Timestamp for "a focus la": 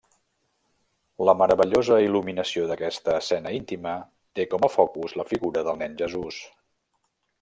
4.69-5.27